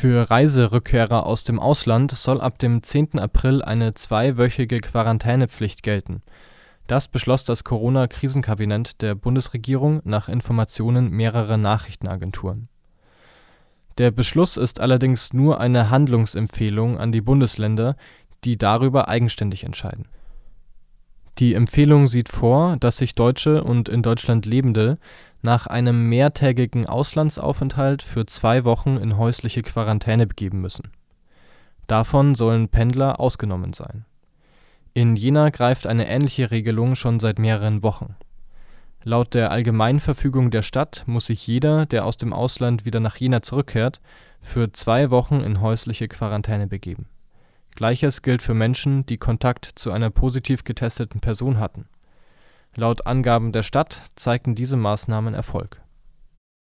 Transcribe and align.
Für 0.00 0.30
Reiserückkehrer 0.30 1.26
aus 1.26 1.42
dem 1.42 1.58
Ausland 1.58 2.12
soll 2.12 2.40
ab 2.40 2.60
dem 2.60 2.84
10. 2.84 3.18
April 3.18 3.62
eine 3.62 3.94
zweiwöchige 3.94 4.78
Quarantänepflicht 4.78 5.82
gelten. 5.82 6.22
Das 6.86 7.08
beschloss 7.08 7.42
das 7.42 7.64
Corona-Krisenkabinett 7.64 9.02
der 9.02 9.16
Bundesregierung 9.16 10.00
nach 10.04 10.28
Informationen 10.28 11.10
mehrerer 11.10 11.56
Nachrichtenagenturen. 11.56 12.68
Der 13.98 14.12
Beschluss 14.12 14.56
ist 14.56 14.78
allerdings 14.78 15.32
nur 15.32 15.58
eine 15.60 15.90
Handlungsempfehlung 15.90 16.96
an 16.96 17.10
die 17.10 17.20
Bundesländer, 17.20 17.96
die 18.44 18.56
darüber 18.56 19.08
eigenständig 19.08 19.64
entscheiden. 19.64 20.06
Die 21.38 21.54
Empfehlung 21.54 22.08
sieht 22.08 22.28
vor, 22.28 22.76
dass 22.78 22.96
sich 22.96 23.14
Deutsche 23.14 23.62
und 23.62 23.88
in 23.88 24.02
Deutschland 24.02 24.44
Lebende 24.44 24.98
nach 25.40 25.68
einem 25.68 26.08
mehrtägigen 26.08 26.86
Auslandsaufenthalt 26.86 28.02
für 28.02 28.26
zwei 28.26 28.64
Wochen 28.64 28.96
in 28.96 29.16
häusliche 29.16 29.62
Quarantäne 29.62 30.26
begeben 30.26 30.60
müssen. 30.60 30.90
Davon 31.86 32.34
sollen 32.34 32.68
Pendler 32.68 33.20
ausgenommen 33.20 33.72
sein. 33.72 34.04
In 34.94 35.14
Jena 35.14 35.50
greift 35.50 35.86
eine 35.86 36.08
ähnliche 36.08 36.50
Regelung 36.50 36.96
schon 36.96 37.20
seit 37.20 37.38
mehreren 37.38 37.84
Wochen. 37.84 38.16
Laut 39.04 39.32
der 39.32 39.52
Allgemeinverfügung 39.52 40.50
der 40.50 40.62
Stadt 40.62 41.04
muss 41.06 41.26
sich 41.26 41.46
jeder, 41.46 41.86
der 41.86 42.04
aus 42.04 42.16
dem 42.16 42.32
Ausland 42.32 42.84
wieder 42.84 42.98
nach 42.98 43.16
Jena 43.16 43.42
zurückkehrt, 43.42 44.00
für 44.40 44.72
zwei 44.72 45.10
Wochen 45.10 45.40
in 45.40 45.60
häusliche 45.60 46.08
Quarantäne 46.08 46.66
begeben. 46.66 47.06
Gleiches 47.78 48.22
gilt 48.22 48.42
für 48.42 48.54
Menschen, 48.54 49.06
die 49.06 49.18
Kontakt 49.18 49.70
zu 49.76 49.92
einer 49.92 50.10
positiv 50.10 50.64
getesteten 50.64 51.20
Person 51.20 51.60
hatten. 51.60 51.86
Laut 52.74 53.06
Angaben 53.06 53.52
der 53.52 53.62
Stadt 53.62 54.02
zeigten 54.16 54.56
diese 54.56 54.76
Maßnahmen 54.76 55.32
Erfolg 55.32 55.80